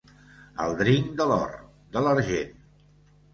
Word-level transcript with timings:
El 0.63 0.71
dring 0.79 1.11
de 1.19 1.27
l'or, 1.33 1.53
de 1.99 2.03
l'argent. 2.07 2.57